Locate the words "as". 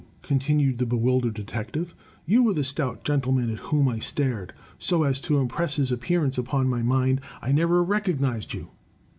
5.03-5.21